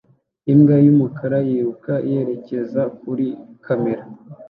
[0.51, 3.27] Imbwa y'umukara yiruka yerekeza kuri
[3.65, 4.03] kamera